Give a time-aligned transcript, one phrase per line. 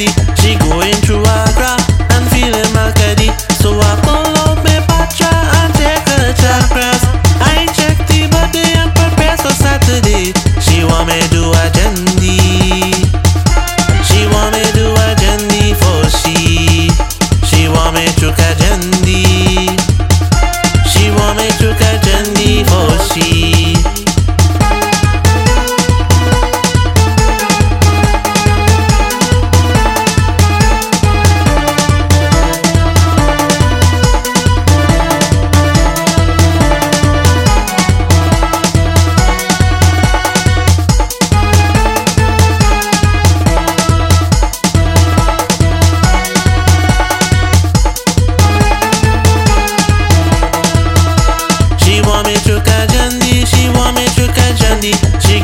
[0.00, 0.29] Andy
[54.80, 55.39] 你。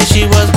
[0.00, 0.51] She was